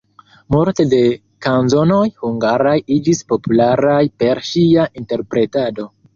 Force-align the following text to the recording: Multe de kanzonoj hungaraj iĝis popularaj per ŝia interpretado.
Multe 0.53 0.85
de 0.93 1.01
kanzonoj 1.47 2.07
hungaraj 2.23 2.73
iĝis 2.97 3.23
popularaj 3.35 4.01
per 4.25 4.43
ŝia 4.51 4.89
interpretado. 5.05 5.89